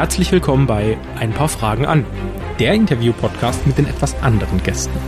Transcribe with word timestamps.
Herzlich 0.00 0.32
willkommen 0.32 0.66
bei 0.66 0.96
Ein 1.16 1.34
paar 1.34 1.50
Fragen 1.50 1.84
an, 1.84 2.06
der 2.58 2.72
Interview-Podcast 2.72 3.66
mit 3.66 3.76
den 3.76 3.86
etwas 3.86 4.14
anderen 4.22 4.62
Gästen. 4.62 4.98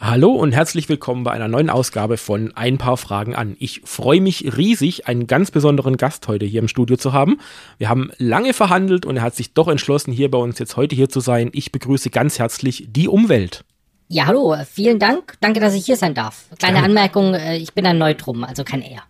Hallo 0.00 0.32
und 0.32 0.50
herzlich 0.50 0.88
willkommen 0.88 1.22
bei 1.22 1.30
einer 1.30 1.46
neuen 1.46 1.70
Ausgabe 1.70 2.16
von 2.16 2.56
Ein 2.56 2.76
paar 2.76 2.96
Fragen 2.96 3.36
an. 3.36 3.54
Ich 3.60 3.82
freue 3.84 4.20
mich 4.20 4.56
riesig, 4.56 5.06
einen 5.06 5.28
ganz 5.28 5.52
besonderen 5.52 5.96
Gast 5.96 6.26
heute 6.26 6.44
hier 6.44 6.60
im 6.60 6.66
Studio 6.66 6.96
zu 6.96 7.12
haben. 7.12 7.38
Wir 7.78 7.88
haben 7.88 8.10
lange 8.18 8.52
verhandelt 8.52 9.06
und 9.06 9.18
er 9.18 9.22
hat 9.22 9.36
sich 9.36 9.54
doch 9.54 9.68
entschlossen, 9.68 10.12
hier 10.12 10.28
bei 10.28 10.38
uns 10.38 10.58
jetzt 10.58 10.76
heute 10.76 10.96
hier 10.96 11.08
zu 11.08 11.20
sein. 11.20 11.50
Ich 11.52 11.70
begrüße 11.70 12.10
ganz 12.10 12.40
herzlich 12.40 12.88
die 12.88 13.06
Umwelt. 13.06 13.64
Ja, 14.12 14.26
hallo, 14.26 14.56
vielen 14.68 14.98
Dank. 14.98 15.36
Danke, 15.40 15.60
dass 15.60 15.72
ich 15.72 15.86
hier 15.86 15.96
sein 15.96 16.14
darf. 16.14 16.46
Kleine 16.58 16.78
ja. 16.78 16.84
Anmerkung, 16.84 17.32
äh, 17.34 17.56
ich 17.58 17.74
bin 17.74 17.86
ein 17.86 17.96
Neutrum, 17.96 18.42
also 18.42 18.64
kein 18.64 18.82
R. 18.82 19.04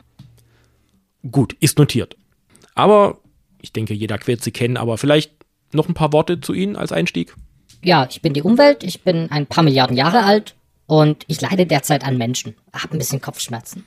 Gut, 1.30 1.54
ist 1.54 1.78
notiert. 1.78 2.18
Aber 2.74 3.16
ich 3.62 3.72
denke, 3.72 3.94
jeder 3.94 4.18
wird 4.26 4.42
Sie 4.42 4.50
kennen, 4.50 4.76
aber 4.76 4.98
vielleicht 4.98 5.32
noch 5.72 5.88
ein 5.88 5.94
paar 5.94 6.12
Worte 6.12 6.42
zu 6.42 6.52
Ihnen 6.52 6.76
als 6.76 6.92
Einstieg. 6.92 7.34
Ja, 7.82 8.06
ich 8.10 8.20
bin 8.20 8.34
die 8.34 8.42
Umwelt, 8.42 8.84
ich 8.84 9.00
bin 9.00 9.30
ein 9.30 9.46
paar 9.46 9.64
Milliarden 9.64 9.96
Jahre 9.96 10.22
alt 10.22 10.54
und 10.84 11.24
ich 11.28 11.40
leide 11.40 11.64
derzeit 11.64 12.04
an 12.04 12.18
Menschen. 12.18 12.54
Hab 12.70 12.92
ein 12.92 12.98
bisschen 12.98 13.22
Kopfschmerzen. 13.22 13.86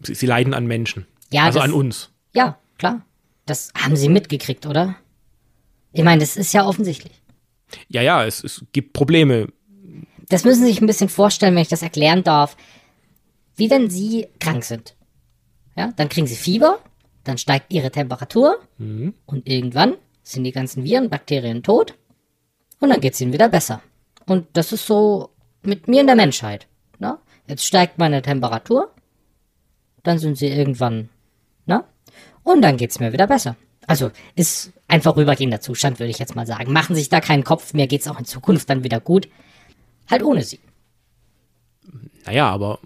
Sie, 0.00 0.14
Sie 0.14 0.26
leiden 0.26 0.52
an 0.52 0.66
Menschen? 0.66 1.06
Ja. 1.32 1.44
Also 1.44 1.60
das, 1.60 1.68
an 1.68 1.72
uns? 1.72 2.10
Ja, 2.34 2.58
klar. 2.76 3.06
Das 3.46 3.72
haben 3.74 3.96
Sie 3.96 4.10
mitgekriegt, 4.10 4.66
oder? 4.66 4.96
Ich 5.94 6.04
meine, 6.04 6.20
das 6.20 6.36
ist 6.36 6.52
ja 6.52 6.66
offensichtlich. 6.66 7.22
Ja, 7.88 8.02
ja, 8.02 8.26
es, 8.26 8.44
es 8.44 8.66
gibt 8.72 8.92
Probleme. 8.92 9.48
Das 10.28 10.44
müssen 10.44 10.62
Sie 10.62 10.68
sich 10.68 10.80
ein 10.80 10.86
bisschen 10.86 11.08
vorstellen, 11.08 11.54
wenn 11.54 11.62
ich 11.62 11.68
das 11.68 11.82
erklären 11.82 12.24
darf. 12.24 12.56
Wie 13.56 13.70
wenn 13.70 13.90
Sie 13.90 14.28
krank 14.40 14.64
sind. 14.64 14.96
Ja, 15.76 15.92
dann 15.96 16.08
kriegen 16.08 16.26
Sie 16.26 16.36
Fieber, 16.36 16.78
dann 17.24 17.38
steigt 17.38 17.72
Ihre 17.72 17.90
Temperatur 17.90 18.58
mhm. 18.78 19.14
und 19.26 19.48
irgendwann 19.48 19.96
sind 20.22 20.44
die 20.44 20.52
ganzen 20.52 20.84
Viren, 20.84 21.10
Bakterien 21.10 21.62
tot 21.62 21.94
und 22.80 22.90
dann 22.90 23.00
geht 23.00 23.14
es 23.14 23.20
Ihnen 23.20 23.32
wieder 23.32 23.48
besser. 23.48 23.82
Und 24.26 24.46
das 24.52 24.72
ist 24.72 24.86
so 24.86 25.30
mit 25.62 25.88
mir 25.88 26.00
in 26.00 26.06
der 26.06 26.16
Menschheit. 26.16 26.66
Ne? 26.98 27.18
Jetzt 27.46 27.64
steigt 27.64 27.98
meine 27.98 28.22
Temperatur, 28.22 28.90
dann 30.02 30.18
sind 30.18 30.38
sie 30.38 30.48
irgendwann, 30.48 31.08
ne? 31.66 31.84
Und 32.42 32.62
dann 32.62 32.76
geht's 32.76 33.00
mir 33.00 33.12
wieder 33.12 33.26
besser. 33.26 33.56
Also 33.86 34.10
ist 34.34 34.72
ein 34.86 35.02
vorübergehender 35.02 35.60
Zustand, 35.60 35.98
würde 35.98 36.10
ich 36.10 36.18
jetzt 36.18 36.36
mal 36.36 36.46
sagen. 36.46 36.72
Machen 36.72 36.94
sich 36.94 37.08
da 37.08 37.20
keinen 37.20 37.44
Kopf, 37.44 37.74
mir 37.74 37.86
geht's 37.86 38.06
auch 38.06 38.18
in 38.18 38.24
Zukunft 38.24 38.68
dann 38.70 38.84
wieder 38.84 39.00
gut. 39.00 39.28
Halt 40.10 40.22
ohne 40.22 40.42
sie. 40.42 40.60
Naja, 42.26 42.48
aber 42.48 42.78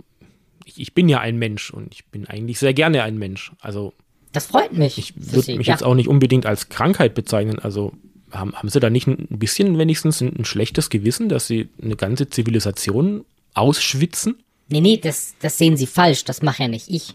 ich, 0.65 0.81
ich 0.81 0.95
bin 0.95 1.09
ja 1.09 1.21
ein 1.21 1.39
Mensch 1.39 1.71
und 1.71 1.93
ich 1.93 2.07
bin 2.07 2.27
eigentlich 2.27 2.59
sehr 2.59 2.75
gerne 2.75 3.03
ein 3.03 3.19
Mensch. 3.19 3.53
Also. 3.61 3.93
Das 4.33 4.47
freut 4.47 4.73
mich. 4.73 4.99
Ich 4.99 5.15
würde 5.17 5.57
mich 5.57 5.67
ja. 5.69 5.75
jetzt 5.75 5.83
auch 5.83 5.95
nicht 5.95 6.09
unbedingt 6.09 6.47
als 6.47 6.69
Krankheit 6.69 7.15
bezeichnen. 7.15 7.59
Also 7.59 7.93
haben, 8.31 8.55
haben 8.55 8.69
Sie 8.69 8.81
da 8.81 8.91
nicht 8.91 9.07
ein 9.07 9.27
bisschen 9.31 9.79
wenigstens 9.79 10.21
ein, 10.21 10.35
ein 10.39 10.45
schlechtes 10.45 10.91
Gewissen, 10.91 11.29
dass 11.29 11.47
Sie 11.47 11.69
eine 11.83 11.97
ganze 11.97 12.29
Zivilisation 12.29 13.25
ausschwitzen? 13.55 14.43
Nee, 14.69 14.81
nee, 14.81 14.97
das, 14.99 15.35
das 15.41 15.57
sehen 15.57 15.77
Sie 15.77 15.87
falsch. 15.87 16.25
Das 16.25 16.43
mache 16.43 16.65
ja 16.65 16.69
nicht 16.69 16.89
ich. 16.89 17.15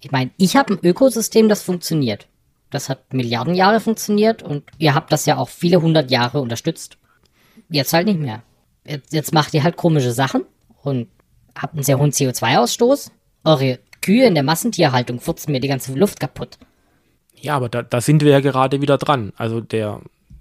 Ich 0.00 0.10
meine, 0.10 0.30
ich 0.36 0.56
habe 0.56 0.74
ein 0.74 0.84
Ökosystem, 0.84 1.48
das 1.48 1.62
funktioniert. 1.62 2.26
Das 2.70 2.88
hat 2.88 3.12
Milliarden 3.14 3.54
Jahre 3.54 3.80
funktioniert 3.80 4.42
und 4.42 4.64
ihr 4.78 4.94
habt 4.94 5.10
das 5.12 5.26
ja 5.26 5.38
auch 5.38 5.48
viele 5.48 5.80
hundert 5.80 6.10
Jahre 6.10 6.40
unterstützt. 6.40 6.98
Jetzt 7.70 7.92
halt 7.92 8.06
nicht 8.06 8.20
mehr. 8.20 8.42
Jetzt, 8.88 9.12
jetzt 9.12 9.34
macht 9.34 9.52
ihr 9.54 9.62
halt 9.62 9.76
komische 9.76 10.12
Sachen 10.12 10.44
und 10.82 11.08
habt 11.54 11.74
einen 11.74 11.82
sehr 11.82 11.98
hohen 11.98 12.12
CO2-Ausstoß. 12.12 13.10
Eure 13.44 13.78
Kühe 14.00 14.26
in 14.26 14.34
der 14.34 14.42
Massentierhaltung 14.42 15.20
furzen 15.20 15.52
mir 15.52 15.60
die 15.60 15.68
ganze 15.68 15.92
Luft 15.94 16.20
kaputt. 16.20 16.58
Ja, 17.40 17.56
aber 17.56 17.68
da, 17.68 17.82
da 17.82 18.00
sind 18.00 18.22
wir 18.22 18.32
ja 18.32 18.40
gerade 18.40 18.80
wieder 18.80 18.98
dran. 18.98 19.32
Also 19.36 19.60
der, 19.60 20.00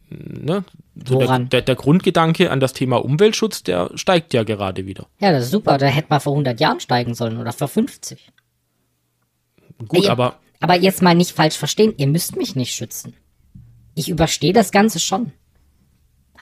ne, 0.10 0.64
so 1.06 1.20
der, 1.20 1.40
der, 1.40 1.62
der, 1.62 1.76
Grundgedanke 1.76 2.50
an 2.50 2.60
das 2.60 2.74
Thema 2.74 2.98
Umweltschutz, 3.04 3.64
der 3.64 3.92
steigt 3.96 4.34
ja 4.34 4.44
gerade 4.44 4.86
wieder. 4.86 5.08
Ja, 5.20 5.32
das 5.32 5.46
ist 5.46 5.52
super. 5.52 5.78
Da 5.78 5.88
hätte 5.88 6.08
man 6.10 6.20
vor 6.20 6.34
100 6.34 6.60
Jahren 6.60 6.80
steigen 6.80 7.14
sollen 7.14 7.38
oder 7.38 7.54
vor 7.54 7.68
50. 7.68 8.32
Gut, 9.88 10.06
ja, 10.06 10.12
aber. 10.12 10.40
Aber 10.60 10.76
jetzt 10.76 11.04
mal 11.04 11.14
nicht 11.14 11.34
falsch 11.34 11.56
verstehen, 11.56 11.94
ihr 11.98 12.08
müsst 12.08 12.36
mich 12.36 12.56
nicht 12.56 12.74
schützen. 12.74 13.14
Ich 13.94 14.10
überstehe 14.10 14.54
das 14.54 14.72
Ganze 14.72 15.00
schon. 15.00 15.32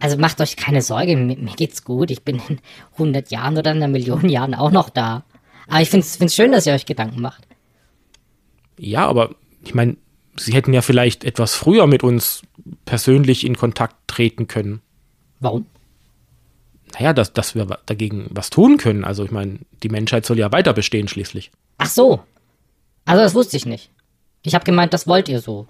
Also 0.06 0.18
macht 0.20 0.40
euch 0.40 0.56
keine 0.56 0.84
Sorge, 0.84 1.18
mir, 1.18 1.36
mir 1.36 1.56
geht's 1.56 1.84
gut. 1.84 2.12
Ich 2.12 2.22
bin 2.22 2.40
in 2.48 2.60
100 2.92 3.32
Jahren 3.32 3.58
oder 3.58 3.72
in 3.72 3.78
einer 3.78 3.88
Million 3.88 4.30
Jahren 4.30 4.54
auch 4.54 4.70
noch 4.70 4.92
da. 4.92 5.24
Aber 5.68 5.82
ich 5.82 5.90
finde 5.90 6.06
es 6.06 6.36
schön, 6.36 6.52
dass 6.52 6.68
ihr 6.68 6.74
euch 6.74 6.86
Gedanken 6.86 7.22
macht. 7.22 7.48
Ja, 8.78 9.08
aber 9.08 9.34
ich 9.64 9.74
meine, 9.74 9.98
Sie 10.38 10.54
hätten 10.54 10.74
ja 10.74 10.84
vielleicht 10.84 11.24
etwas 11.24 11.56
früher 11.56 11.88
mit 11.88 12.04
uns 12.04 12.44
persönlich 12.86 13.48
in 13.48 13.58
Kontakt 13.58 13.96
treten 14.06 14.48
können. 14.48 14.84
Warum? 15.40 15.66
Naja, 16.94 17.12
dass, 17.12 17.34
dass 17.34 17.56
wir 17.56 17.66
dagegen 17.88 18.28
was 18.30 18.52
tun 18.52 18.78
können. 18.78 19.06
Also 19.06 19.26
ich 19.26 19.32
meine, 19.32 19.58
die 19.82 19.90
Menschheit 19.90 20.24
soll 20.28 20.38
ja 20.38 20.52
weiter 20.52 20.74
bestehen 20.74 21.08
schließlich. 21.08 21.50
Ach 21.80 21.90
so. 21.90 22.22
Also 23.06 23.24
das 23.24 23.34
wusste 23.34 23.58
ich 23.58 23.66
nicht. 23.66 23.90
Ich 24.44 24.54
habe 24.54 24.66
gemeint, 24.66 24.94
das 24.94 25.08
wollt 25.08 25.30
ihr 25.30 25.42
so. 25.42 25.66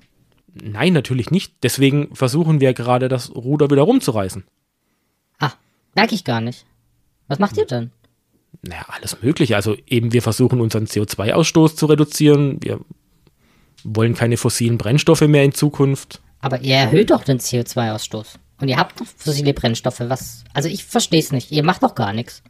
Nein, 0.55 0.93
natürlich 0.93 1.31
nicht. 1.31 1.55
Deswegen 1.63 2.15
versuchen 2.15 2.61
wir 2.61 2.73
gerade, 2.73 3.09
das 3.09 3.35
Ruder 3.35 3.69
wieder 3.69 3.81
rumzureißen. 3.83 4.43
Ah, 5.39 5.51
merke 5.95 6.15
ich 6.15 6.23
gar 6.23 6.41
nicht. 6.41 6.65
Was 7.27 7.39
macht 7.39 7.57
ihr 7.57 7.65
denn? 7.65 7.91
Naja, 8.61 8.85
alles 8.87 9.21
Mögliche. 9.21 9.55
Also 9.55 9.75
eben, 9.85 10.13
wir 10.13 10.21
versuchen 10.21 10.61
unseren 10.61 10.85
CO2-Ausstoß 10.85 11.75
zu 11.75 11.87
reduzieren. 11.87 12.57
Wir 12.61 12.79
wollen 13.83 14.15
keine 14.15 14.37
fossilen 14.37 14.77
Brennstoffe 14.77 15.21
mehr 15.21 15.43
in 15.43 15.53
Zukunft. 15.53 16.21
Aber 16.39 16.61
ihr 16.61 16.75
erhöht 16.75 17.11
doch 17.11 17.23
den 17.23 17.39
CO2-Ausstoß. 17.39 18.35
Und 18.61 18.69
ihr 18.69 18.77
habt 18.77 18.99
doch 19.01 19.05
fossile 19.05 19.53
Brennstoffe. 19.53 19.99
Was? 19.99 20.45
Also 20.53 20.69
ich 20.69 20.85
verstehe 20.85 21.19
es 21.19 21.31
nicht. 21.31 21.51
Ihr 21.51 21.63
macht 21.63 21.83
doch 21.83 21.95
gar 21.95 22.13
nichts. 22.13 22.43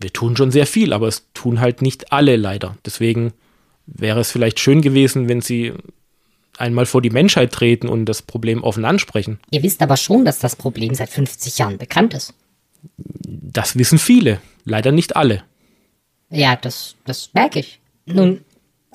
Wir 0.00 0.12
tun 0.12 0.36
schon 0.36 0.50
sehr 0.50 0.66
viel, 0.66 0.92
aber 0.92 1.08
es 1.08 1.32
tun 1.32 1.60
halt 1.60 1.80
nicht 1.82 2.12
alle 2.12 2.36
leider. 2.36 2.76
Deswegen 2.84 3.32
wäre 3.86 4.20
es 4.20 4.30
vielleicht 4.30 4.60
schön 4.60 4.82
gewesen, 4.82 5.28
wenn 5.28 5.40
sie 5.40 5.72
einmal 6.60 6.86
vor 6.86 7.02
die 7.02 7.10
Menschheit 7.10 7.52
treten 7.52 7.88
und 7.88 8.06
das 8.06 8.22
Problem 8.22 8.62
offen 8.62 8.84
ansprechen. 8.84 9.38
Ihr 9.50 9.62
wisst 9.62 9.82
aber 9.82 9.96
schon, 9.96 10.24
dass 10.24 10.38
das 10.38 10.56
Problem 10.56 10.94
seit 10.94 11.10
50 11.10 11.58
Jahren 11.58 11.78
bekannt 11.78 12.14
ist. 12.14 12.34
Das 13.26 13.76
wissen 13.76 13.98
viele, 13.98 14.40
leider 14.64 14.92
nicht 14.92 15.16
alle. 15.16 15.42
Ja, 16.30 16.56
das, 16.56 16.96
das 17.04 17.30
merke 17.34 17.60
ich. 17.60 17.80
Nun, 18.06 18.40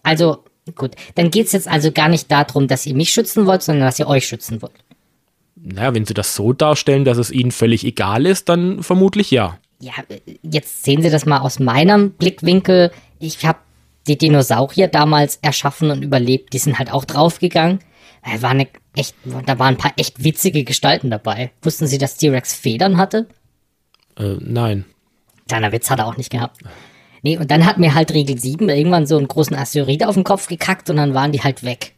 also 0.03 0.43
Gut, 0.75 0.91
dann 1.15 1.29
geht 1.29 1.47
es 1.47 1.51
jetzt 1.51 1.67
also 1.67 1.91
gar 1.91 2.07
nicht 2.07 2.31
darum, 2.31 2.67
dass 2.67 2.85
ihr 2.85 2.95
mich 2.95 3.09
schützen 3.09 3.45
wollt, 3.45 3.63
sondern 3.63 3.85
dass 3.85 3.99
ihr 3.99 4.07
euch 4.07 4.27
schützen 4.27 4.61
wollt. 4.61 4.71
Naja, 5.55 5.93
wenn 5.93 6.05
Sie 6.05 6.13
das 6.13 6.35
so 6.35 6.53
darstellen, 6.53 7.05
dass 7.05 7.17
es 7.17 7.31
Ihnen 7.31 7.51
völlig 7.51 7.83
egal 7.85 8.25
ist, 8.25 8.49
dann 8.49 8.83
vermutlich 8.83 9.31
ja. 9.31 9.59
Ja, 9.79 9.93
jetzt 10.41 10.83
sehen 10.83 11.01
Sie 11.01 11.09
das 11.09 11.25
mal 11.25 11.39
aus 11.39 11.59
meinem 11.59 12.11
Blickwinkel. 12.11 12.91
Ich 13.19 13.45
habe 13.45 13.59
die 14.07 14.17
Dinosaurier 14.17 14.87
damals 14.87 15.37
erschaffen 15.41 15.91
und 15.91 16.03
überlebt. 16.03 16.53
Die 16.53 16.59
sind 16.59 16.77
halt 16.79 16.91
auch 16.91 17.05
draufgegangen. 17.05 17.79
Da, 18.23 18.41
war 18.41 18.51
eine 18.51 18.67
echt, 18.95 19.15
da 19.23 19.59
waren 19.59 19.75
ein 19.75 19.77
paar 19.77 19.93
echt 19.97 20.23
witzige 20.23 20.63
Gestalten 20.63 21.09
dabei. 21.09 21.51
Wussten 21.61 21.87
Sie, 21.87 21.97
dass 21.97 22.17
T-Rex 22.17 22.53
Federn 22.53 22.97
hatte? 22.97 23.27
Äh, 24.17 24.37
nein. 24.39 24.85
Kleiner 25.47 25.71
Witz 25.71 25.89
hat 25.89 25.99
er 25.99 26.07
auch 26.07 26.17
nicht 26.17 26.29
gehabt. 26.29 26.61
Nee, 27.21 27.37
und 27.37 27.51
dann 27.51 27.65
hat 27.65 27.77
mir 27.77 27.93
halt 27.93 28.13
Regel 28.13 28.37
7 28.37 28.69
irgendwann 28.69 29.07
so 29.07 29.17
einen 29.17 29.27
großen 29.27 29.55
Asteroid 29.55 30.05
auf 30.05 30.15
den 30.15 30.23
Kopf 30.25 30.47
gekackt 30.47 30.89
und 30.89 30.97
dann 30.97 31.13
waren 31.13 31.31
die 31.31 31.41
halt 31.41 31.63
weg. 31.63 31.93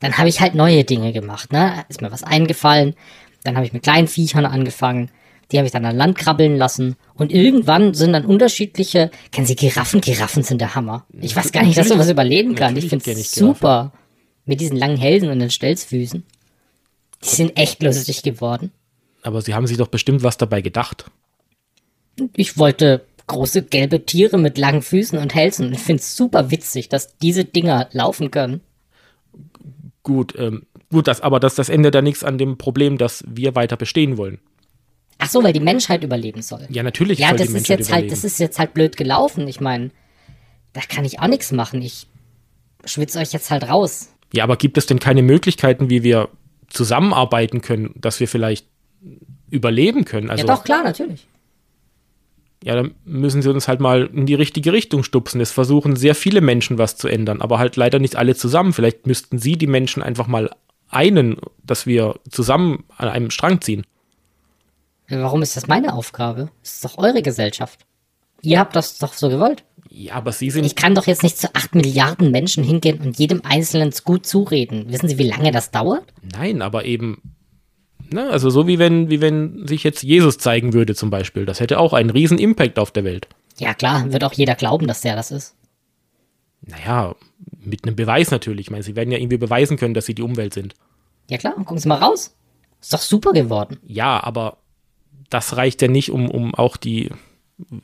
Dann 0.00 0.16
habe 0.18 0.28
ich 0.28 0.40
halt 0.40 0.54
neue 0.54 0.84
Dinge 0.84 1.12
gemacht, 1.12 1.52
ne? 1.52 1.84
Ist 1.88 2.02
mir 2.02 2.12
was 2.12 2.22
eingefallen. 2.22 2.94
Dann 3.44 3.56
habe 3.56 3.66
ich 3.66 3.72
mit 3.72 3.82
kleinen 3.82 4.08
Viechern 4.08 4.46
angefangen. 4.46 5.10
Die 5.50 5.56
habe 5.56 5.66
ich 5.66 5.72
dann 5.72 5.84
an 5.84 5.96
Land 5.96 6.18
krabbeln 6.18 6.56
lassen. 6.56 6.96
Und 7.14 7.32
irgendwann 7.32 7.94
sind 7.94 8.12
dann 8.12 8.26
unterschiedliche. 8.26 9.10
Kennen 9.32 9.46
Sie 9.46 9.56
Giraffen? 9.56 10.00
Giraffen 10.00 10.42
sind 10.42 10.60
der 10.60 10.74
Hammer. 10.74 11.06
Ich 11.20 11.34
weiß 11.34 11.52
gar 11.52 11.64
nicht, 11.64 11.78
dass 11.78 11.88
sowas 11.88 12.10
überleben 12.10 12.54
kann. 12.54 12.76
Ich 12.76 12.88
finde 12.88 13.10
es 13.10 13.32
super. 13.32 13.92
Mit 14.44 14.60
diesen 14.60 14.76
langen 14.76 14.96
Hälsen 14.96 15.30
und 15.30 15.38
den 15.38 15.50
Stelzfüßen. 15.50 16.22
Die 17.22 17.28
sind 17.28 17.56
echt 17.58 17.82
lustig 17.82 18.22
geworden. 18.22 18.72
Aber 19.22 19.42
Sie 19.42 19.54
haben 19.54 19.66
sich 19.66 19.76
doch 19.76 19.88
bestimmt 19.88 20.22
was 20.22 20.38
dabei 20.38 20.60
gedacht. 20.60 21.10
Ich 22.34 22.58
wollte 22.58 23.04
große 23.26 23.62
gelbe 23.62 24.04
Tiere 24.04 24.38
mit 24.38 24.58
langen 24.58 24.82
Füßen 24.82 25.18
und 25.18 25.34
Hälsen. 25.34 25.72
Ich 25.72 25.80
finde 25.80 26.00
es 26.00 26.16
super 26.16 26.50
witzig, 26.50 26.88
dass 26.88 27.16
diese 27.18 27.44
Dinger 27.44 27.88
laufen 27.92 28.30
können. 28.30 28.60
Gut, 30.02 30.34
ähm, 30.38 30.62
gut, 30.90 31.06
das, 31.06 31.20
aber 31.20 31.38
das, 31.38 31.54
das 31.54 31.68
ändert 31.68 31.94
ja 31.94 32.02
nichts 32.02 32.24
an 32.24 32.38
dem 32.38 32.58
Problem, 32.58 32.98
dass 32.98 33.22
wir 33.28 33.54
weiter 33.54 33.76
bestehen 33.76 34.16
wollen. 34.16 34.38
Ach 35.18 35.28
so, 35.28 35.42
weil 35.42 35.52
die 35.52 35.60
Menschheit 35.60 36.04
überleben 36.04 36.42
soll. 36.42 36.66
Ja, 36.70 36.82
natürlich. 36.82 37.18
Ja, 37.18 37.32
das 37.32 37.50
ist 37.50 37.68
jetzt 37.68 37.92
halt, 37.92 38.10
das 38.12 38.24
ist 38.24 38.38
jetzt 38.38 38.58
halt 38.58 38.72
blöd 38.72 38.96
gelaufen. 38.96 39.48
Ich 39.48 39.60
meine, 39.60 39.90
da 40.72 40.80
kann 40.80 41.04
ich 41.04 41.20
auch 41.20 41.26
nichts 41.26 41.50
machen. 41.50 41.82
Ich 41.82 42.06
schwitze 42.84 43.18
euch 43.18 43.32
jetzt 43.32 43.50
halt 43.50 43.68
raus. 43.68 44.14
Ja, 44.32 44.44
aber 44.44 44.56
gibt 44.56 44.78
es 44.78 44.86
denn 44.86 45.00
keine 45.00 45.22
Möglichkeiten, 45.22 45.90
wie 45.90 46.02
wir 46.02 46.28
zusammenarbeiten 46.68 47.62
können, 47.62 47.94
dass 47.96 48.20
wir 48.20 48.28
vielleicht 48.28 48.66
überleben 49.50 50.04
können? 50.04 50.30
Also, 50.30 50.46
ja, 50.46 50.54
doch, 50.54 50.62
klar, 50.62 50.84
natürlich. 50.84 51.26
Ja, 52.62 52.74
dann 52.74 52.94
müssen 53.04 53.40
sie 53.40 53.50
uns 53.50 53.68
halt 53.68 53.80
mal 53.80 54.10
in 54.12 54.26
die 54.26 54.34
richtige 54.34 54.72
Richtung 54.72 55.02
stupsen. 55.04 55.40
Es 55.40 55.52
versuchen 55.52 55.96
sehr 55.96 56.14
viele 56.14 56.40
Menschen 56.40 56.76
was 56.76 56.96
zu 56.96 57.08
ändern, 57.08 57.40
aber 57.40 57.58
halt 57.58 57.76
leider 57.76 57.98
nicht 57.98 58.16
alle 58.16 58.34
zusammen. 58.34 58.72
Vielleicht 58.72 59.06
müssten 59.06 59.38
sie 59.38 59.56
die 59.56 59.68
Menschen 59.68 60.02
einfach 60.02 60.26
mal 60.26 60.50
einen, 60.90 61.36
dass 61.64 61.86
wir 61.86 62.16
zusammen 62.30 62.84
an 62.96 63.08
einem 63.08 63.30
Strang 63.30 63.60
ziehen. 63.60 63.84
Warum 65.08 65.42
ist 65.42 65.56
das 65.56 65.66
meine 65.66 65.94
Aufgabe? 65.94 66.50
Das 66.62 66.74
ist 66.74 66.84
doch 66.84 66.98
eure 66.98 67.22
Gesellschaft. 67.22 67.80
Ihr 68.42 68.58
habt 68.58 68.76
das 68.76 68.98
doch 68.98 69.12
so 69.12 69.28
gewollt. 69.28 69.64
Ja, 69.90 70.14
aber 70.14 70.32
sie 70.32 70.50
sind. 70.50 70.64
Ich 70.64 70.76
kann 70.76 70.94
doch 70.94 71.06
jetzt 71.06 71.22
nicht 71.22 71.38
zu 71.38 71.54
acht 71.54 71.74
Milliarden 71.74 72.30
Menschen 72.30 72.62
hingehen 72.62 73.00
und 73.00 73.18
jedem 73.18 73.40
Einzelnen 73.44 73.92
gut 74.04 74.26
zureden. 74.26 74.92
Wissen 74.92 75.08
Sie, 75.08 75.18
wie 75.18 75.28
lange 75.28 75.50
das 75.50 75.70
dauert? 75.70 76.04
Nein, 76.22 76.62
aber 76.62 76.84
eben. 76.84 77.34
Ne, 78.10 78.28
also 78.30 78.48
so 78.48 78.66
wie 78.66 78.78
wenn, 78.78 79.10
wie 79.10 79.20
wenn 79.20 79.66
sich 79.66 79.84
jetzt 79.84 80.02
Jesus 80.02 80.38
zeigen 80.38 80.72
würde 80.72 80.94
zum 80.94 81.10
Beispiel. 81.10 81.46
Das 81.46 81.60
hätte 81.60 81.78
auch 81.78 81.92
einen 81.92 82.10
riesen 82.10 82.38
Impact 82.38 82.78
auf 82.78 82.90
der 82.90 83.04
Welt. 83.04 83.28
Ja 83.58 83.74
klar, 83.74 84.12
wird 84.12 84.24
auch 84.24 84.32
jeder 84.32 84.54
glauben, 84.54 84.86
dass 84.86 85.00
der 85.00 85.16
das 85.16 85.30
ist. 85.30 85.56
Naja, 86.62 87.16
mit 87.60 87.84
einem 87.84 87.96
Beweis 87.96 88.30
natürlich. 88.30 88.66
Ich 88.66 88.70
meine, 88.70 88.82
sie 88.82 88.96
werden 88.96 89.10
ja 89.10 89.18
irgendwie 89.18 89.36
beweisen 89.36 89.76
können, 89.76 89.94
dass 89.94 90.06
sie 90.06 90.14
die 90.14 90.22
Umwelt 90.22 90.54
sind. 90.54 90.74
Ja 91.28 91.38
klar, 91.38 91.54
gucken 91.54 91.78
Sie 91.78 91.88
mal 91.88 91.96
raus. 91.96 92.34
Ist 92.80 92.92
doch 92.92 93.00
super 93.00 93.32
geworden. 93.32 93.78
Ja, 93.86 94.22
aber 94.22 94.58
das 95.30 95.56
reicht 95.56 95.82
ja 95.82 95.88
nicht, 95.88 96.10
um, 96.10 96.30
um 96.30 96.54
auch 96.54 96.76
die 96.76 97.10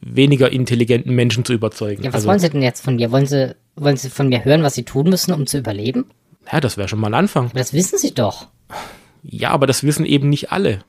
weniger 0.00 0.52
intelligenten 0.52 1.14
Menschen 1.14 1.44
zu 1.44 1.52
überzeugen. 1.52 2.02
Ja, 2.04 2.10
was 2.10 2.16
also, 2.16 2.28
wollen 2.28 2.38
Sie 2.38 2.50
denn 2.50 2.62
jetzt 2.62 2.82
von 2.82 2.96
mir? 2.96 3.10
Wollen 3.10 3.26
Sie, 3.26 3.56
wollen 3.76 3.96
Sie 3.96 4.08
von 4.08 4.28
mir 4.28 4.44
hören, 4.44 4.62
was 4.62 4.74
Sie 4.74 4.84
tun 4.84 5.08
müssen, 5.08 5.32
um 5.32 5.46
zu 5.46 5.58
überleben? 5.58 6.06
Ja, 6.50 6.60
das 6.60 6.76
wäre 6.76 6.88
schon 6.88 7.00
mal 7.00 7.08
ein 7.08 7.14
Anfang. 7.14 7.46
Aber 7.46 7.58
das 7.58 7.72
wissen 7.72 7.98
Sie 7.98 8.14
doch. 8.14 8.48
Ja, 9.22 9.50
aber 9.50 9.66
das 9.66 9.82
wissen 9.82 10.06
eben 10.06 10.28
nicht 10.28 10.52
alle. 10.52 10.80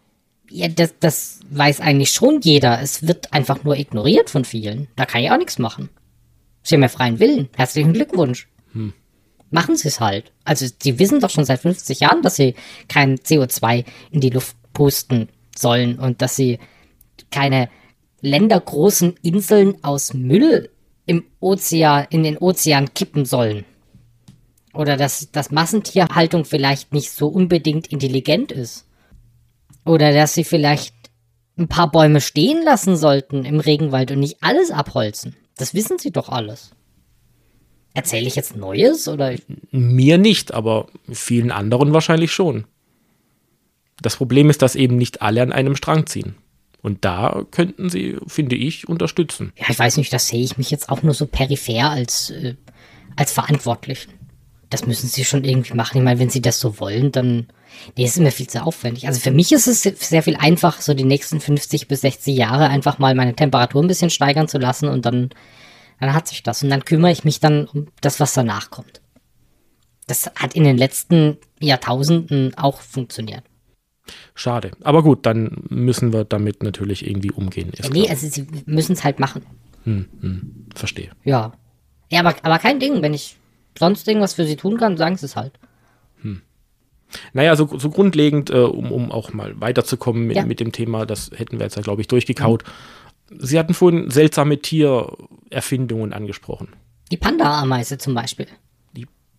Ja, 0.49 0.67
das, 0.67 0.93
das 0.99 1.39
weiß 1.49 1.81
eigentlich 1.81 2.11
schon 2.11 2.41
jeder. 2.41 2.79
Es 2.81 3.07
wird 3.07 3.33
einfach 3.33 3.63
nur 3.63 3.75
ignoriert 3.77 4.29
von 4.29 4.45
vielen. 4.45 4.87
Da 4.95 5.05
kann 5.05 5.23
ich 5.23 5.31
auch 5.31 5.37
nichts 5.37 5.57
machen. 5.57 5.89
Sie 6.61 6.75
haben 6.75 6.81
ja 6.81 6.87
freien 6.89 7.19
Willen. 7.19 7.49
Herzlichen 7.55 7.93
Glückwunsch. 7.93 8.47
Hm. 8.73 8.93
Machen 9.49 9.75
Sie 9.75 9.87
es 9.87 9.99
halt. 9.99 10.31
Also, 10.43 10.67
Sie 10.81 10.99
wissen 10.99 11.19
doch 11.19 11.29
schon 11.29 11.45
seit 11.45 11.61
50 11.61 12.01
Jahren, 12.01 12.21
dass 12.21 12.35
Sie 12.35 12.55
kein 12.87 13.17
CO2 13.17 13.85
in 14.11 14.21
die 14.21 14.29
Luft 14.29 14.55
pusten 14.73 15.29
sollen 15.57 15.99
und 15.99 16.21
dass 16.21 16.35
Sie 16.35 16.59
keine 17.31 17.69
ländergroßen 18.21 19.15
Inseln 19.21 19.83
aus 19.83 20.13
Müll 20.13 20.69
im 21.05 21.25
Ozean, 21.39 22.07
in 22.09 22.23
den 22.23 22.37
Ozean 22.37 22.93
kippen 22.93 23.25
sollen. 23.25 23.65
Oder 24.73 24.97
dass, 24.97 25.31
dass 25.31 25.51
Massentierhaltung 25.51 26.43
vielleicht 26.43 26.93
nicht 26.93 27.11
so 27.11 27.27
unbedingt 27.27 27.87
intelligent 27.87 28.51
ist. 28.51 28.87
Oder 29.85 30.11
dass 30.11 30.33
sie 30.33 30.43
vielleicht 30.43 30.93
ein 31.57 31.67
paar 31.67 31.89
Bäume 31.91 32.19
stehen 32.19 32.63
lassen 32.63 32.97
sollten 32.97 33.45
im 33.45 33.59
Regenwald 33.59 34.11
und 34.11 34.19
nicht 34.19 34.37
alles 34.41 34.71
abholzen. 34.71 35.35
Das 35.55 35.73
wissen 35.73 35.97
sie 35.97 36.11
doch 36.11 36.27
alles. 36.27 36.71
Erzähle 37.93 38.27
ich 38.27 38.35
jetzt 38.35 38.57
Neues 38.57 39.07
oder? 39.07 39.35
Mir 39.71 40.17
nicht, 40.17 40.53
aber 40.53 40.87
vielen 41.09 41.51
anderen 41.51 41.93
wahrscheinlich 41.93 42.33
schon. 42.33 42.65
Das 44.01 44.17
Problem 44.17 44.49
ist, 44.49 44.61
dass 44.61 44.75
eben 44.75 44.97
nicht 44.97 45.21
alle 45.21 45.41
an 45.41 45.51
einem 45.51 45.75
Strang 45.75 46.05
ziehen. 46.05 46.35
Und 46.81 47.03
da 47.03 47.43
könnten 47.49 47.89
sie, 47.89 48.17
finde 48.27 48.55
ich, 48.55 48.87
unterstützen. 48.87 49.53
Ja, 49.57 49.65
ich 49.69 49.79
weiß 49.79 49.97
nicht, 49.97 50.13
da 50.13 50.19
sehe 50.19 50.43
ich 50.43 50.59
mich 50.59 50.69
jetzt 50.69 50.89
auch 50.89 51.01
nur 51.01 51.15
so 51.15 51.25
peripher 51.25 51.89
als, 51.89 52.29
äh, 52.29 52.55
als 53.15 53.31
Verantwortlichen. 53.31 54.11
Das 54.69 54.85
müssen 54.85 55.07
sie 55.07 55.25
schon 55.25 55.43
irgendwie 55.43 55.73
machen. 55.73 55.97
Ich 55.97 56.03
meine, 56.03 56.19
wenn 56.19 56.29
sie 56.29 56.41
das 56.41 56.59
so 56.59 56.79
wollen, 56.79 57.11
dann. 57.11 57.47
Nee, 57.97 58.05
es 58.05 58.11
ist 58.11 58.19
mir 58.21 58.31
viel 58.31 58.47
zu 58.47 58.63
aufwendig. 58.63 59.07
Also 59.07 59.19
für 59.19 59.31
mich 59.31 59.51
ist 59.51 59.67
es 59.67 59.81
sehr 59.81 60.21
viel 60.21 60.35
einfacher, 60.35 60.81
so 60.81 60.93
die 60.93 61.03
nächsten 61.03 61.41
50 61.41 61.87
bis 61.87 62.01
60 62.01 62.37
Jahre 62.37 62.69
einfach 62.69 62.99
mal 62.99 63.15
meine 63.15 63.35
Temperatur 63.35 63.83
ein 63.83 63.87
bisschen 63.87 64.11
steigern 64.11 64.47
zu 64.47 64.59
lassen 64.59 64.87
und 64.87 65.05
dann, 65.05 65.31
dann 65.99 66.13
hat 66.13 66.27
sich 66.27 66.43
das. 66.43 66.61
Und 66.61 66.69
dann 66.69 66.85
kümmere 66.85 67.11
ich 67.11 67.23
mich 67.23 67.39
dann 67.39 67.65
um 67.65 67.87
das, 67.99 68.19
was 68.19 68.33
danach 68.33 68.69
kommt. 68.69 69.01
Das 70.07 70.27
hat 70.35 70.53
in 70.53 70.63
den 70.63 70.77
letzten 70.77 71.37
Jahrtausenden 71.59 72.55
auch 72.57 72.79
funktioniert. 72.79 73.43
Schade. 74.33 74.71
Aber 74.81 75.03
gut, 75.03 75.25
dann 75.25 75.63
müssen 75.69 76.13
wir 76.13 76.25
damit 76.25 76.63
natürlich 76.63 77.07
irgendwie 77.07 77.31
umgehen. 77.31 77.71
Ja, 77.75 77.89
nee, 77.89 78.09
also 78.09 78.27
sie 78.27 78.47
müssen 78.65 78.93
es 78.93 79.03
halt 79.03 79.19
machen. 79.19 79.43
Hm, 79.83 80.05
hm, 80.21 80.65
verstehe. 80.75 81.11
Ja. 81.23 81.53
Ja, 82.11 82.19
aber, 82.19 82.35
aber 82.43 82.59
kein 82.59 82.79
Ding. 82.79 83.01
Wenn 83.01 83.13
ich 83.13 83.37
sonst 83.77 84.07
irgendwas 84.07 84.33
für 84.33 84.45
sie 84.45 84.55
tun 84.55 84.77
kann, 84.77 84.97
sagen 84.97 85.17
sie 85.17 85.25
es 85.25 85.35
halt. 85.35 85.53
Hm. 86.21 86.41
Naja, 87.33 87.55
so, 87.55 87.77
so 87.77 87.89
grundlegend, 87.89 88.49
äh, 88.49 88.57
um, 88.57 88.91
um 88.91 89.11
auch 89.11 89.33
mal 89.33 89.59
weiterzukommen 89.59 90.27
mit, 90.27 90.37
ja. 90.37 90.45
mit 90.45 90.59
dem 90.59 90.71
Thema, 90.71 91.05
das 91.05 91.31
hätten 91.35 91.59
wir 91.59 91.65
jetzt 91.65 91.75
ja, 91.75 91.81
glaube 91.81 92.01
ich, 92.01 92.07
durchgekaut. 92.07 92.63
Mhm. 92.63 93.39
Sie 93.39 93.57
hatten 93.57 93.73
vorhin 93.73 94.11
seltsame 94.11 94.59
Tiererfindungen 94.59 96.13
angesprochen. 96.13 96.69
Die 97.11 97.17
Panda-Ameise 97.17 97.97
zum 97.97 98.13
Beispiel. 98.13 98.47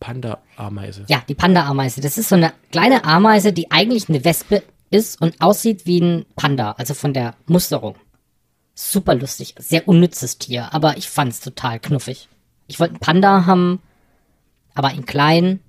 Panda-Ameise. 0.01 1.05
Ja, 1.09 1.23
die 1.29 1.35
Panda-Ameise. 1.35 2.01
Das 2.01 2.19
ist 2.19 2.29
so 2.29 2.37
eine 2.37 2.53
kleine 2.71 3.05
Ameise, 3.05 3.53
die 3.53 3.71
eigentlich 3.71 4.09
eine 4.09 4.25
Wespe 4.25 4.63
ist 4.91 5.21
und 5.21 5.41
aussieht 5.41 5.87
wie 5.87 6.01
ein 6.01 6.27
Panda, 6.37 6.73
also 6.73 6.95
von 6.95 7.13
der 7.13 7.35
Musterung. 7.47 7.97
Super 8.75 9.15
lustig, 9.15 9.55
sehr 9.59 9.89
unnützes 9.89 10.39
Tier, 10.39 10.73
aber 10.75 10.97
ich 10.97 11.09
fand 11.09 11.33
es 11.33 11.41
total 11.41 11.81
knuffig. 11.81 12.29
Ich 12.67 12.79
wollte 12.79 12.93
einen 12.95 13.01
Panda 13.01 13.47
haben, 13.47 13.81
aber 14.75 14.93
in 14.93 15.07
klein 15.07 15.61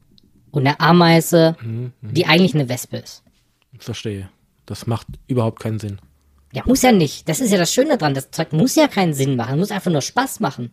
und 0.51 0.67
eine 0.67 0.79
Ameise, 0.79 1.55
mhm, 1.61 1.93
die 2.01 2.25
eigentlich 2.25 2.53
eine 2.53 2.69
Wespe 2.69 2.97
ist. 2.97 3.23
Verstehe. 3.79 4.29
Das 4.65 4.87
macht 4.87 5.07
überhaupt 5.27 5.61
keinen 5.61 5.79
Sinn. 5.79 5.99
Ja, 6.51 6.63
muss 6.65 6.81
ja 6.81 6.91
nicht. 6.91 7.29
Das 7.29 7.39
ist 7.39 7.51
ja 7.51 7.57
das 7.57 7.73
Schöne 7.73 7.97
dran. 7.97 8.13
Das 8.13 8.31
Zeug 8.31 8.51
muss 8.51 8.75
ja 8.75 8.87
keinen 8.87 9.13
Sinn 9.13 9.35
machen. 9.35 9.59
Muss 9.59 9.71
einfach 9.71 9.91
nur 9.91 10.01
Spaß 10.01 10.39
machen. 10.39 10.71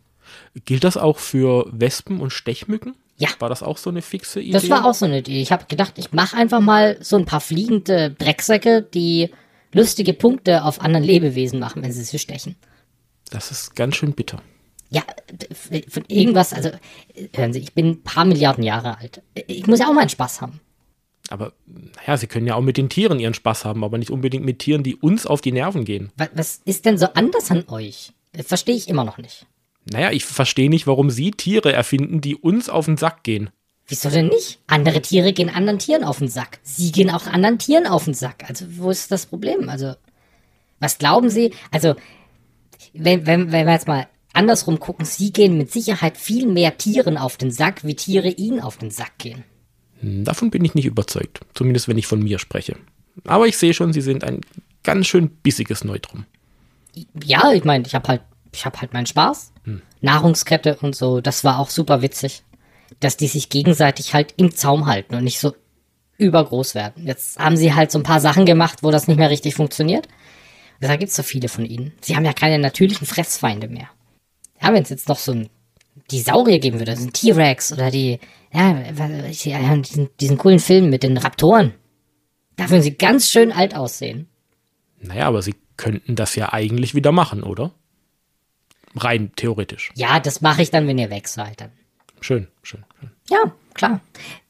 Gilt 0.65 0.85
das 0.85 0.97
auch 0.97 1.19
für 1.19 1.67
Wespen 1.71 2.21
und 2.21 2.33
Stechmücken? 2.33 2.95
Ja. 3.17 3.29
War 3.39 3.49
das 3.49 3.63
auch 3.63 3.79
so 3.79 3.91
eine 3.91 4.03
fixe 4.03 4.41
Idee? 4.41 4.53
Das 4.53 4.69
war 4.69 4.85
auch 4.85 4.95
so 4.95 5.07
eine 5.07 5.19
Idee. 5.19 5.41
Ich 5.41 5.53
habe 5.53 5.67
gedacht, 5.67 5.95
ich 5.97 6.13
mache 6.13 6.37
einfach 6.37 6.61
mal 6.61 6.97
so 7.01 7.17
ein 7.17 7.25
paar 7.25 7.41
fliegende 7.41 8.11
Drecksäcke, 8.11 8.83
die 8.83 9.31
lustige 9.73 10.13
Punkte 10.13 10.65
auf 10.65 10.81
anderen 10.81 11.05
Lebewesen 11.05 11.61
machen, 11.61 11.83
wenn 11.83 11.93
sie 11.93 12.03
sie 12.03 12.19
stechen. 12.19 12.57
Das 13.31 13.51
ist 13.51 13.77
ganz 13.77 13.97
schön 13.97 14.13
bitter. 14.13 14.43
Ja, 14.91 15.03
von 15.89 16.05
irgendwas, 16.09 16.53
also 16.53 16.71
hören 17.35 17.53
Sie, 17.53 17.59
ich 17.59 17.75
bin 17.75 17.89
ein 17.89 18.03
paar 18.03 18.25
Milliarden 18.25 18.63
Jahre 18.63 18.99
alt. 18.99 19.23
Ich 19.49 19.67
muss 19.67 19.81
ja 19.81 19.89
auch 19.89 19.93
mal 19.93 20.03
einen 20.03 20.11
Spaß 20.11 20.41
haben. 20.41 20.61
Aber, 21.31 21.53
naja, 21.67 22.17
Sie 22.17 22.27
können 22.27 22.47
ja 22.47 22.55
auch 22.55 22.61
mit 22.61 22.77
den 22.77 22.89
Tieren 22.89 23.19
Ihren 23.19 23.35
Spaß 23.35 23.65
haben, 23.65 23.83
aber 23.83 23.99
nicht 23.99 24.11
unbedingt 24.11 24.45
mit 24.45 24.61
Tieren, 24.61 24.83
die 24.83 24.95
uns 24.95 25.27
auf 25.27 25.41
die 25.41 25.53
Nerven 25.53 25.85
gehen. 25.85 26.13
Was, 26.17 26.29
was 26.35 26.61
ist 26.65 26.85
denn 26.85 26.99
so 26.99 27.07
anders 27.15 27.51
an 27.51 27.65
euch? 27.69 28.13
Das 28.33 28.47
verstehe 28.47 28.77
ich 28.77 28.89
immer 28.89 29.05
noch 29.05 29.19
nicht. 29.19 29.47
Naja, 29.91 30.11
ich 30.11 30.25
verstehe 30.25 30.71
nicht, 30.71 30.87
warum 30.87 31.11
Sie 31.11 31.31
Tiere 31.31 31.73
erfinden, 31.73 32.21
die 32.21 32.37
uns 32.37 32.69
auf 32.69 32.87
den 32.87 32.97
Sack 32.97 33.23
gehen. 33.23 33.51
Wieso 33.87 34.09
denn 34.09 34.29
nicht? 34.29 34.61
Andere 34.67 35.03
Tiere 35.03 35.33
gehen 35.33 35.51
anderen 35.51 35.79
Tieren 35.79 36.05
auf 36.05 36.19
den 36.19 36.29
Sack. 36.29 36.59
Sie 36.63 36.91
gehen 36.91 37.11
auch 37.11 37.27
anderen 37.27 37.59
Tieren 37.59 37.87
auf 37.87 38.05
den 38.05 38.15
Sack. 38.15 38.45
Also, 38.49 38.65
wo 38.79 38.91
ist 38.91 39.11
das 39.11 39.27
Problem? 39.27 39.69
Also, 39.69 39.95
was 40.81 40.97
glauben 40.97 41.29
Sie? 41.29 41.53
Also, 41.71 41.95
wenn, 42.95 43.27
wenn, 43.27 43.53
wenn 43.53 43.67
wir 43.67 43.73
jetzt 43.75 43.89
mal 43.89 44.07
Andersrum 44.35 44.81
gucken, 44.81 45.05
sie 45.05 45.33
gehen 45.33 45.57
mit 45.57 45.71
Sicherheit 45.71 46.19
viel 46.19 46.47
mehr 46.47 46.77
Tieren 46.77 47.17
auf 47.17 47.37
den 47.37 47.51
Sack, 47.51 47.85
wie 47.85 47.95
Tiere 47.95 48.29
ihnen 48.29 48.61
auf 48.61 48.77
den 48.77 48.91
Sack 48.91 49.19
gehen. 49.19 49.45
Hm, 50.01 50.25
davon 50.25 50.51
bin 50.51 50.65
ich 50.65 50.75
nicht 50.75 50.87
überzeugt, 50.87 51.41
zumindest 51.55 51.89
wenn 51.89 51.99
ich 51.99 52.07
von 52.07 52.23
mir 52.23 52.39
spreche. 52.39 52.77
Aber 53.25 53.47
ich 53.47 53.57
sehe 53.57 53.75
schon, 53.75 53.93
sie 53.93 54.01
sind 54.01 54.25
ein 54.25 54.41
ganz 54.83 55.07
schön 55.07 55.29
bissiges 55.29 55.85
Neutrum. 55.85 56.27
Ja, 57.25 57.53
ich 57.53 57.65
meine, 57.65 57.87
ich 57.87 57.95
habe 57.95 58.09
halt, 58.09 58.23
ich 58.55 58.65
habe 58.65 58.81
halt 58.81 58.93
meinen 58.93 59.07
Spaß. 59.07 59.53
Hm. 59.65 59.83
Nahrungskette 60.01 60.79
und 60.81 60.95
so, 60.95 61.21
das 61.21 61.45
war 61.45 61.59
auch 61.59 61.71
super 61.71 62.03
witzig, 62.03 62.43
dass 63.01 63.17
die 63.17 63.27
sich 63.27 63.49
gegenseitig 63.49 64.15
halt 64.15 64.35
im 64.37 64.55
Zaum 64.55 64.87
halten 64.87 65.15
und 65.15 65.25
nicht 65.25 65.41
so 65.41 65.55
übergroß 66.19 66.75
werden. 66.75 67.07
Jetzt 67.07 67.39
haben 67.39 67.57
sie 67.57 67.75
halt 67.75 67.91
so 67.91 67.99
ein 67.99 68.05
paar 68.05 68.21
Sachen 68.21 68.47
gemacht, 68.47 68.83
wo 68.83 68.91
das 68.91 69.09
nicht 69.09 69.17
mehr 69.17 69.31
richtig 69.31 69.55
funktioniert. 69.55 70.09
Deshalb 70.81 71.01
gibt 71.01 71.11
es 71.11 71.17
so 71.17 71.23
viele 71.23 71.49
von 71.49 71.65
ihnen. 71.65 71.93
Sie 72.01 72.15
haben 72.17 72.25
ja 72.25 72.33
keine 72.33 72.59
natürlichen 72.59 73.07
Fressfeinde 73.07 73.69
mehr. 73.69 73.89
Ja, 74.63 74.73
wenn 74.73 74.83
es 74.83 74.91
jetzt 74.91 75.09
noch 75.09 75.19
so 75.19 75.33
ein, 75.33 75.49
die 76.11 76.21
Saurier 76.21 76.59
geben 76.59 76.79
würde, 76.79 76.97
so 76.97 77.05
ein 77.05 77.13
T-Rex 77.13 77.73
oder 77.73 77.91
die, 77.91 78.21
ja, 78.53 78.83
ja 79.43 79.77
diesen, 79.77 80.11
diesen 80.21 80.39
coolen 80.39 80.61
Film 80.61 80.91
mit 80.91 81.03
den 81.03 81.17
Raptoren. 81.17 81.75
Da 82.57 82.71
würden 82.71 82.83
sie 82.83 82.97
ganz 82.97 83.31
schön 83.31 83.51
alt 83.51 83.75
aussehen. 83.75 84.29
Naja, 85.01 85.27
aber 85.27 85.43
sie 85.43 85.55
könnten 85.77 86.15
das 86.15 86.37
ja 86.37 86.53
eigentlich 86.53 86.95
wieder 86.95 87.13
machen, 87.13 87.43
oder? 87.43 87.73
Rein 88.97 89.33
theoretisch. 89.37 89.91
Ja, 89.95 90.21
das 90.21 90.41
mache 90.41 90.63
ich 90.63 90.71
dann, 90.71 90.87
wenn 90.87 90.99
ihr 90.99 91.11
weg 91.11 91.29
seid. 91.29 91.61
Dann. 91.61 91.71
Schön, 92.21 92.49
schön, 92.63 92.85
schön. 93.01 93.11
Ja, 93.31 93.53
klar. 93.75 94.01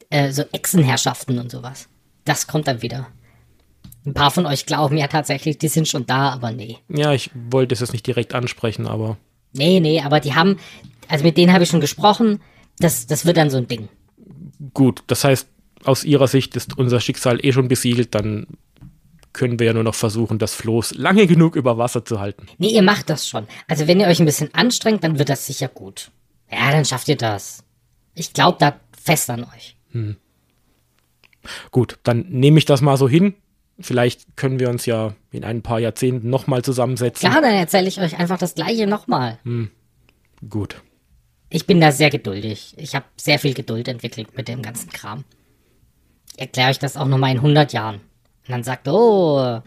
Äh, 0.09 0.31
so 0.31 0.43
Echsenherrschaften 0.51 1.39
und 1.39 1.51
sowas. 1.51 1.87
Das 2.25 2.47
kommt 2.47 2.67
dann 2.67 2.81
wieder. 2.81 3.07
Ein 4.05 4.13
paar 4.13 4.31
von 4.31 4.45
euch 4.45 4.65
glauben 4.65 4.97
ja 4.97 5.07
tatsächlich, 5.07 5.57
die 5.57 5.67
sind 5.67 5.87
schon 5.87 6.05
da, 6.05 6.29
aber 6.29 6.51
nee. 6.51 6.77
Ja, 6.89 7.13
ich 7.13 7.31
wollte 7.33 7.73
es 7.73 7.79
jetzt 7.79 7.93
nicht 7.93 8.05
direkt 8.05 8.35
ansprechen, 8.35 8.85
aber 8.85 9.17
Nee, 9.55 9.79
nee, 9.79 10.01
aber 10.01 10.19
die 10.19 10.35
haben, 10.35 10.57
also 11.07 11.23
mit 11.23 11.37
denen 11.37 11.53
habe 11.53 11.63
ich 11.63 11.69
schon 11.69 11.81
gesprochen, 11.81 12.41
das, 12.79 13.07
das 13.07 13.25
wird 13.25 13.37
dann 13.37 13.49
so 13.49 13.57
ein 13.57 13.67
Ding. 13.67 13.87
Gut, 14.73 15.03
das 15.07 15.23
heißt, 15.23 15.47
aus 15.85 16.03
ihrer 16.03 16.27
Sicht 16.27 16.55
ist 16.55 16.77
unser 16.77 16.99
Schicksal 16.99 17.43
eh 17.43 17.53
schon 17.53 17.67
besiegelt, 17.67 18.13
dann 18.15 18.47
können 19.35 19.59
wir 19.59 19.67
ja 19.67 19.73
nur 19.73 19.83
noch 19.83 19.95
versuchen, 19.95 20.39
das 20.39 20.55
Floß 20.55 20.95
lange 20.95 21.27
genug 21.27 21.55
über 21.55 21.77
Wasser 21.77 22.03
zu 22.03 22.19
halten. 22.19 22.47
Nee, 22.57 22.69
ihr 22.69 22.81
macht 22.81 23.09
das 23.09 23.27
schon. 23.27 23.47
Also 23.67 23.87
wenn 23.87 23.99
ihr 23.99 24.07
euch 24.07 24.19
ein 24.19 24.25
bisschen 24.25 24.53
anstrengt, 24.53 25.03
dann 25.03 25.19
wird 25.19 25.29
das 25.29 25.45
sicher 25.45 25.67
gut. 25.67 26.09
Ja, 26.51 26.71
dann 26.71 26.85
schafft 26.85 27.07
ihr 27.07 27.17
das. 27.17 27.63
Ich 28.13 28.33
glaube 28.33 28.57
da 28.59 28.79
fest 28.99 29.29
an 29.29 29.43
euch. 29.43 29.77
Gut, 31.71 31.99
dann 32.03 32.25
nehme 32.29 32.57
ich 32.57 32.65
das 32.65 32.81
mal 32.81 32.97
so 32.97 33.07
hin. 33.07 33.35
Vielleicht 33.79 34.37
können 34.37 34.59
wir 34.59 34.69
uns 34.69 34.85
ja 34.85 35.13
in 35.31 35.43
ein 35.43 35.61
paar 35.61 35.79
Jahrzehnten 35.79 36.29
nochmal 36.29 36.63
zusammensetzen. 36.63 37.29
Klar, 37.29 37.41
dann 37.41 37.53
erzähle 37.53 37.87
ich 37.87 37.99
euch 37.99 38.17
einfach 38.17 38.37
das 38.37 38.55
gleiche 38.55 38.87
nochmal. 38.87 39.37
Gut. 40.49 40.81
Ich 41.49 41.67
bin 41.67 41.81
da 41.81 41.91
sehr 41.91 42.09
geduldig. 42.09 42.73
Ich 42.77 42.95
habe 42.95 43.05
sehr 43.17 43.37
viel 43.37 43.53
Geduld 43.53 43.87
entwickelt 43.87 44.35
mit 44.35 44.47
dem 44.47 44.61
ganzen 44.61 44.89
Kram. 44.89 45.25
Ich 46.33 46.39
erkläre 46.39 46.69
euch 46.69 46.79
das 46.79 46.97
auch 46.97 47.07
nochmal 47.07 47.31
in 47.31 47.37
100 47.37 47.73
Jahren. 47.73 48.01
Und 48.47 48.51
dann 48.51 48.63
sagt, 48.63 48.87
oh, 48.87 49.59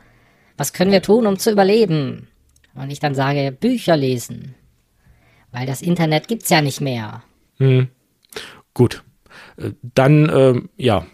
was 0.56 0.72
können 0.72 0.92
wir 0.92 1.02
tun, 1.02 1.26
um 1.26 1.38
zu 1.38 1.50
überleben? 1.50 2.28
Und 2.74 2.90
ich 2.90 3.00
dann 3.00 3.14
sage, 3.14 3.50
Bücher 3.52 3.96
lesen. 3.96 4.54
Weil 5.50 5.66
das 5.66 5.82
Internet 5.82 6.28
gibt's 6.28 6.50
ja 6.50 6.60
nicht 6.62 6.80
mehr. 6.80 7.22
Gut. 8.74 9.02
Äh, 9.56 9.70
Dann, 9.82 10.30
ähm, 10.32 10.68
ja, 10.76 11.06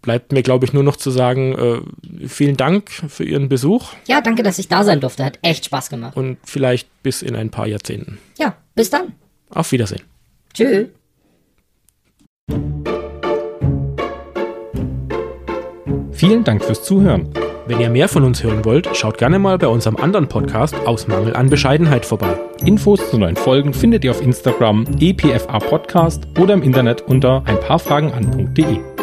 bleibt 0.00 0.32
mir, 0.32 0.42
glaube 0.42 0.64
ich, 0.64 0.72
nur 0.72 0.82
noch 0.82 0.96
zu 0.96 1.10
sagen, 1.10 1.52
äh, 1.58 2.26
vielen 2.28 2.56
Dank 2.56 2.90
für 2.90 3.24
Ihren 3.24 3.48
Besuch 3.48 3.92
Ja, 4.06 4.20
danke, 4.20 4.42
dass 4.42 4.58
ich 4.58 4.68
da 4.68 4.84
sein 4.84 5.00
durfte. 5.00 5.24
Hat 5.24 5.38
echt 5.42 5.66
Spaß 5.66 5.90
gemacht. 5.90 6.16
und 6.16 6.38
vielleicht 6.44 6.88
bis 7.02 7.20
in 7.22 7.36
ein 7.36 7.50
paar 7.50 7.66
Jahrzehnten. 7.66 8.18
Ja, 8.38 8.56
bis 8.74 8.90
dann. 8.90 9.12
Auf 9.50 9.72
Wiedersehen. 9.72 10.02
Tschüss. 10.54 10.88
Vielen 16.14 16.44
Dank 16.44 16.64
fürs 16.64 16.82
Zuhören. 16.82 17.28
Wenn 17.66 17.80
ihr 17.80 17.88
mehr 17.88 18.08
von 18.08 18.24
uns 18.24 18.42
hören 18.42 18.64
wollt, 18.64 18.94
schaut 18.94 19.18
gerne 19.18 19.38
mal 19.38 19.58
bei 19.58 19.66
unserem 19.66 19.96
anderen 19.96 20.28
Podcast 20.28 20.74
aus 20.86 21.08
Mangel 21.08 21.34
an 21.34 21.48
Bescheidenheit 21.48 22.04
vorbei. 22.04 22.38
Infos 22.64 23.10
zu 23.10 23.18
neuen 23.18 23.36
Folgen 23.36 23.72
findet 23.72 24.04
ihr 24.04 24.10
auf 24.10 24.22
Instagram 24.22 24.86
epfa 25.00 25.58
Podcast 25.58 26.26
oder 26.38 26.54
im 26.54 26.62
Internet 26.62 27.02
unter 27.02 27.42
einpaarfragenan.de. 27.46 28.93